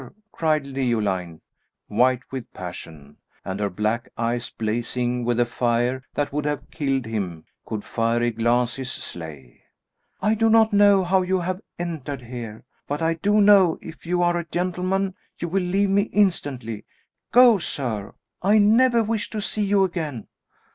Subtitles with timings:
[0.31, 1.41] cried Leoline,
[1.85, 7.05] white with passion, and her black eyes blazing with a fire that would have killed
[7.05, 9.61] him, could fiery glances slay!
[10.19, 14.23] "I do not know how you have entered here; but I do know, if you
[14.23, 16.83] are a gentleman, you will leave me instantly!
[17.31, 18.15] Go sir!
[18.41, 20.25] I never wish to see you again!"